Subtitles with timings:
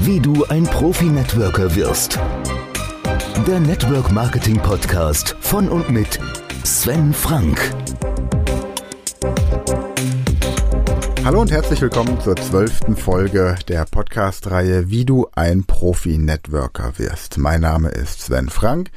[0.00, 2.18] Wie du ein Profi-Networker wirst.
[3.46, 6.18] Der Network Marketing Podcast von und mit
[6.64, 7.58] Sven Frank.
[11.24, 17.38] Hallo und herzlich willkommen zur zwölften Folge der Podcast-Reihe Wie du ein Profi-Networker wirst.
[17.38, 18.90] Mein Name ist Sven Frank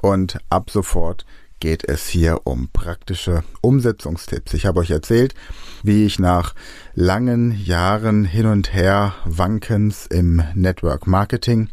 [0.00, 1.26] und ab sofort
[1.60, 4.54] geht es hier um praktische Umsetzungstipps.
[4.54, 5.34] Ich habe euch erzählt,
[5.82, 6.54] wie ich nach
[6.94, 11.68] langen Jahren hin und her Wankens im Network Marketing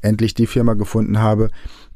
[0.00, 1.50] endlich die Firma gefunden habe,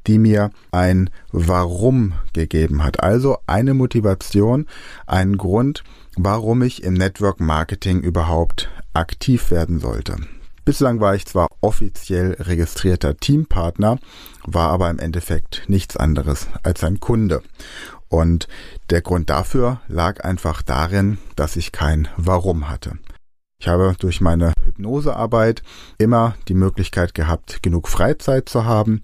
[0.06, 3.02] die mir ein Warum gegeben hat.
[3.02, 4.66] Also eine Motivation,
[5.06, 5.84] einen Grund,
[6.16, 10.16] warum ich im Network Marketing überhaupt aktiv werden sollte.
[10.64, 13.98] Bislang war ich zwar offiziell registrierter Teampartner,
[14.44, 17.42] war aber im Endeffekt nichts anderes als ein Kunde.
[18.08, 18.46] Und
[18.90, 22.98] der Grund dafür lag einfach darin, dass ich kein Warum hatte.
[23.58, 25.62] Ich habe durch meine Hypnosearbeit
[25.98, 29.02] immer die Möglichkeit gehabt, genug Freizeit zu haben.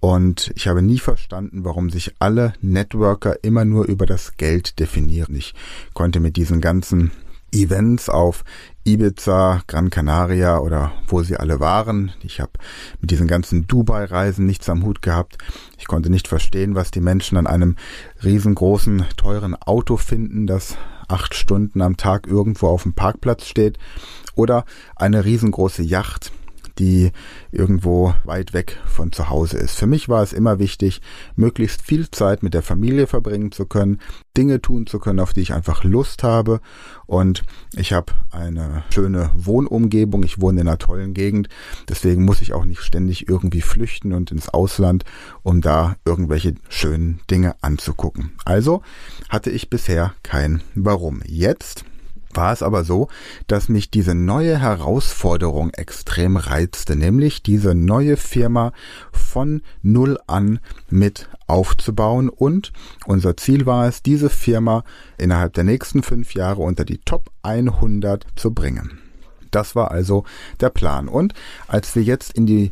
[0.00, 5.34] Und ich habe nie verstanden, warum sich alle Networker immer nur über das Geld definieren.
[5.34, 5.54] Ich
[5.92, 7.10] konnte mit diesen ganzen
[7.52, 8.44] Events auf
[8.84, 12.12] Ibiza, Gran Canaria oder wo sie alle waren.
[12.22, 12.52] Ich habe
[13.00, 15.38] mit diesen ganzen Dubai-Reisen nichts am Hut gehabt.
[15.78, 17.76] Ich konnte nicht verstehen, was die Menschen an einem
[18.24, 20.76] riesengroßen, teuren Auto finden, das
[21.08, 23.78] acht Stunden am Tag irgendwo auf dem Parkplatz steht.
[24.34, 24.64] Oder
[24.96, 26.32] eine riesengroße Yacht,
[26.78, 27.12] die
[27.50, 29.76] irgendwo weit weg von zu Hause ist.
[29.76, 31.00] Für mich war es immer wichtig,
[31.36, 34.00] möglichst viel Zeit mit der Familie verbringen zu können,
[34.36, 36.60] Dinge tun zu können, auf die ich einfach Lust habe.
[37.06, 37.42] Und
[37.74, 40.22] ich habe eine schöne Wohnumgebung.
[40.22, 41.48] Ich wohne in einer tollen Gegend.
[41.88, 45.04] Deswegen muss ich auch nicht ständig irgendwie flüchten und ins Ausland,
[45.42, 48.32] um da irgendwelche schönen Dinge anzugucken.
[48.44, 48.82] Also
[49.28, 51.22] hatte ich bisher kein Warum.
[51.26, 51.84] Jetzt
[52.34, 53.08] war es aber so,
[53.46, 58.72] dass mich diese neue Herausforderung extrem reizte, nämlich diese neue Firma
[59.12, 62.72] von Null an mit aufzubauen und
[63.06, 64.84] unser Ziel war es, diese Firma
[65.18, 68.98] innerhalb der nächsten fünf Jahre unter die Top 100 zu bringen.
[69.50, 70.24] Das war also
[70.60, 71.08] der Plan.
[71.08, 71.34] Und
[71.66, 72.70] als wir jetzt in die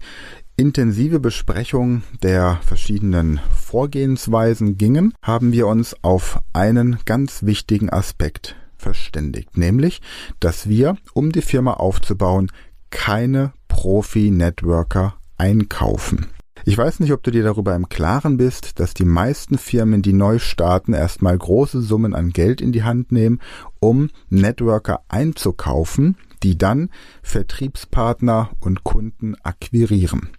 [0.57, 9.59] intensive Besprechung der verschiedenen Vorgehensweisen gingen, haben wir uns auf einen ganz wichtigen Aspekt verständigt,
[9.59, 10.01] nämlich,
[10.41, 12.51] dass wir, um die Firma aufzubauen,
[12.91, 16.27] keine Profi-Networker einkaufen.
[16.65, 20.13] Ich weiß nicht, ob du dir darüber im Klaren bist, dass die meisten Firmen, die
[20.13, 23.41] neu starten, erstmal große Summen an Geld in die Hand nehmen,
[23.81, 26.91] um Networker einzukaufen, die dann
[27.23, 30.31] Vertriebspartner und Kunden akquirieren.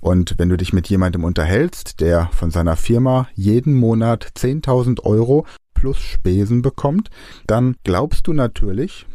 [0.00, 5.46] Und wenn du dich mit jemandem unterhältst, der von seiner Firma jeden Monat 10.000 Euro
[5.80, 7.08] plus Spesen bekommt,
[7.46, 9.06] dann glaubst du natürlich,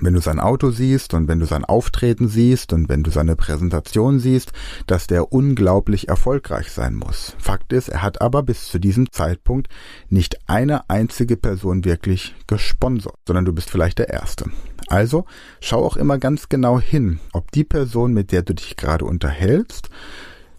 [0.00, 3.36] wenn du sein Auto siehst und wenn du sein Auftreten siehst und wenn du seine
[3.36, 4.52] Präsentation siehst,
[4.86, 7.36] dass der unglaublich erfolgreich sein muss.
[7.38, 9.68] Fakt ist, er hat aber bis zu diesem Zeitpunkt
[10.08, 14.46] nicht eine einzige Person wirklich gesponsert, sondern du bist vielleicht der Erste.
[14.88, 15.26] Also
[15.60, 19.90] schau auch immer ganz genau hin, ob die Person, mit der du dich gerade unterhältst,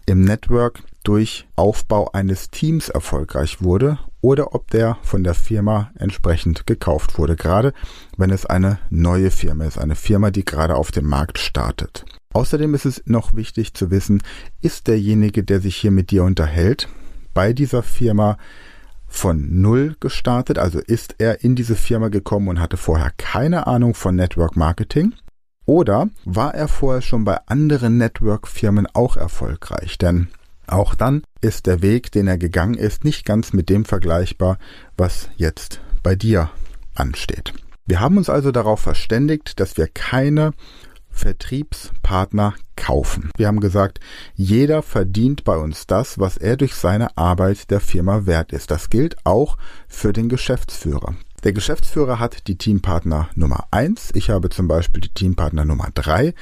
[0.06, 6.66] im Network durch Aufbau eines Teams erfolgreich wurde oder ob der von der Firma entsprechend
[6.66, 7.72] gekauft wurde, gerade
[8.16, 12.04] wenn es eine neue Firma ist, eine Firma, die gerade auf dem Markt startet.
[12.32, 14.22] Außerdem ist es noch wichtig zu wissen,
[14.60, 16.88] ist derjenige, der sich hier mit dir unterhält,
[17.34, 18.36] bei dieser Firma
[19.06, 23.94] von Null gestartet, also ist er in diese Firma gekommen und hatte vorher keine Ahnung
[23.94, 25.14] von Network Marketing?
[25.64, 29.98] Oder war er vorher schon bei anderen Network-Firmen auch erfolgreich?
[29.98, 30.28] Denn
[30.66, 34.58] auch dann ist der Weg, den er gegangen ist, nicht ganz mit dem vergleichbar,
[34.96, 36.50] was jetzt bei dir
[36.94, 37.52] ansteht.
[37.86, 40.52] Wir haben uns also darauf verständigt, dass wir keine
[41.10, 43.30] Vertriebspartner kaufen.
[43.36, 44.00] Wir haben gesagt,
[44.34, 48.70] jeder verdient bei uns das, was er durch seine Arbeit der Firma wert ist.
[48.70, 49.56] Das gilt auch
[49.88, 51.14] für den Geschäftsführer.
[51.46, 54.10] Der Geschäftsführer hat die Teampartner Nummer eins.
[54.14, 56.34] Ich habe zum Beispiel die Teampartner Nummer drei.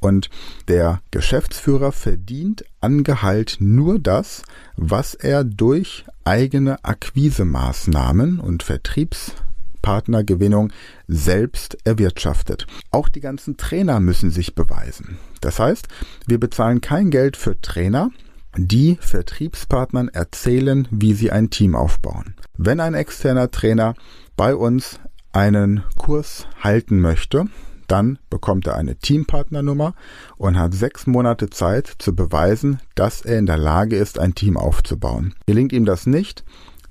[0.00, 0.30] Und
[0.68, 4.44] der Geschäftsführer verdient an Gehalt nur das,
[4.74, 10.72] was er durch eigene Akquisemaßnahmen und Vertriebspartnergewinnung
[11.06, 12.66] selbst erwirtschaftet.
[12.90, 15.18] Auch die ganzen Trainer müssen sich beweisen.
[15.42, 15.86] Das heißt,
[16.26, 18.10] wir bezahlen kein Geld für Trainer,
[18.56, 22.34] die Vertriebspartnern erzählen, wie sie ein Team aufbauen.
[22.56, 23.94] Wenn ein externer Trainer
[24.36, 24.98] bei uns
[25.32, 27.46] einen Kurs halten möchte,
[27.86, 29.94] dann bekommt er eine Teampartnernummer
[30.36, 34.56] und hat sechs Monate Zeit zu beweisen, dass er in der Lage ist, ein Team
[34.56, 35.34] aufzubauen.
[35.46, 36.44] Gelingt ihm das nicht,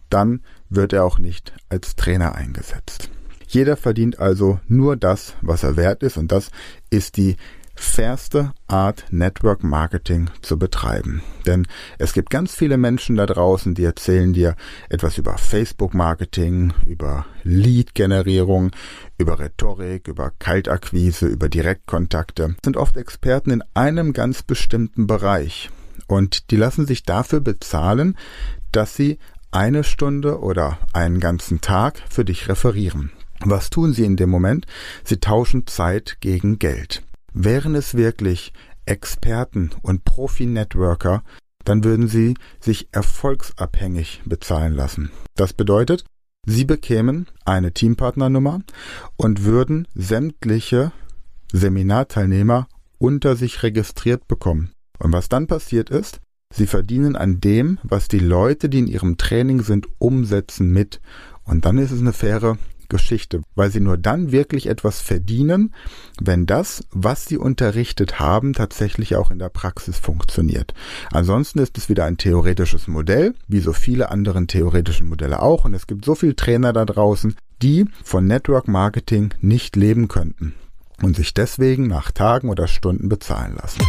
[0.10, 3.10] dann wird er auch nicht als Trainer eingesetzt.
[3.48, 6.50] Jeder verdient also nur das, was er wert ist und das
[6.90, 7.36] ist die
[7.76, 11.22] fairste Art, Network Marketing zu betreiben.
[11.46, 11.68] Denn
[11.98, 14.56] es gibt ganz viele Menschen da draußen, die erzählen dir
[14.90, 18.72] etwas über Facebook Marketing, über Lead-Generierung,
[19.18, 25.70] über Rhetorik, über Kaltakquise, über Direktkontakte, sind oft Experten in einem ganz bestimmten Bereich.
[26.08, 28.18] Und die lassen sich dafür bezahlen,
[28.72, 29.18] dass sie
[29.52, 33.12] eine Stunde oder einen ganzen Tag für dich referieren.
[33.40, 34.66] Was tun sie in dem Moment?
[35.04, 37.04] Sie tauschen Zeit gegen Geld.
[37.38, 38.54] Wären es wirklich
[38.86, 41.22] Experten und Profi-Networker,
[41.66, 45.12] dann würden sie sich erfolgsabhängig bezahlen lassen.
[45.36, 46.06] Das bedeutet,
[46.48, 48.62] sie bekämen eine Teampartnernummer
[49.18, 50.94] und würden sämtliche
[51.52, 54.72] Seminarteilnehmer unter sich registriert bekommen.
[54.98, 56.22] Und was dann passiert ist,
[56.54, 61.02] sie verdienen an dem, was die Leute, die in ihrem Training sind, umsetzen mit.
[61.44, 62.58] Und dann ist es eine faire
[62.90, 65.74] Geschichte, weil sie nur dann wirklich etwas verdienen,
[66.22, 70.74] wenn das, was sie unterrichtet haben, tatsächlich auch in der Praxis funktioniert.
[71.12, 75.66] Ansonsten ist es wieder ein theoretisches Modell, wie so viele anderen theoretischen Modelle auch.
[75.66, 80.54] Und es gibt so viele Trainer da draußen, die von Network Marketing nicht leben könnten
[81.02, 83.82] und sich deswegen nach Tagen oder Stunden bezahlen lassen.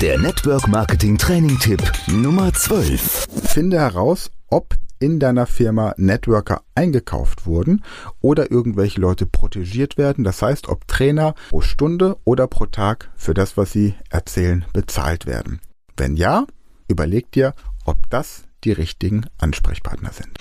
[0.00, 3.26] Der Network Marketing Training Tipp Nummer 12.
[3.44, 4.74] Finde heraus, ob
[5.04, 7.84] in deiner Firma Networker eingekauft wurden
[8.22, 10.24] oder irgendwelche Leute protegiert werden.
[10.24, 15.26] Das heißt, ob Trainer pro Stunde oder pro Tag für das, was sie erzählen, bezahlt
[15.26, 15.60] werden.
[15.98, 16.46] Wenn ja,
[16.88, 17.52] überleg dir,
[17.84, 20.38] ob das die richtigen Ansprechpartner sind.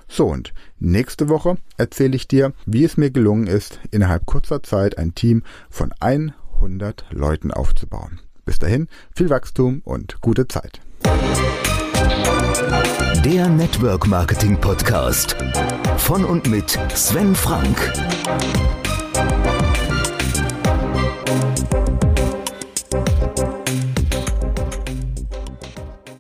[0.08, 4.98] So und nächste Woche erzähle ich dir, wie es mir gelungen ist, innerhalb kurzer Zeit
[4.98, 8.20] ein Team von 100 Leuten aufzubauen.
[8.46, 10.82] Bis dahin viel Wachstum und gute Zeit.
[13.24, 15.36] Der Network Marketing Podcast
[15.98, 17.78] von und mit Sven Frank.